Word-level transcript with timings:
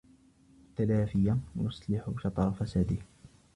وَالتَّلَافِيَ 0.79 1.35
يُصْلِحُ 1.55 2.11
شَطْرَ 2.23 2.51
فَسَادِهِ 2.51 2.97